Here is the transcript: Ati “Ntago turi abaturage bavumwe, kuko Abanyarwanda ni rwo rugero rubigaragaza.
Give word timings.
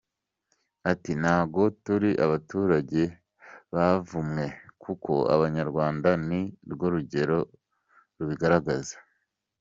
Ati 0.91 1.11
“Ntago 1.21 1.61
turi 1.83 2.11
abaturage 2.25 3.01
bavumwe, 3.73 4.45
kuko 4.83 5.11
Abanyarwanda 5.35 6.09
ni 6.27 6.41
rwo 6.71 6.85
rugero 6.93 7.37
rubigaragaza. 8.17 8.95